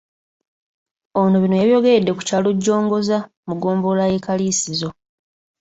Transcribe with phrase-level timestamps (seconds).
[1.19, 3.17] Ono bino yabyogeredde ku kyalo Jongoza
[3.47, 4.89] mu ggombolola y'e Kaliisizo.